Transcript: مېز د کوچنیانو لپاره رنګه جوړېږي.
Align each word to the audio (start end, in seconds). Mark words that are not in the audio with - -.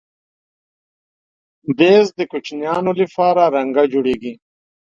مېز 1.77 2.07
د 2.17 2.19
کوچنیانو 2.31 2.91
لپاره 3.01 3.43
رنګه 3.55 3.83
جوړېږي. 3.93 4.33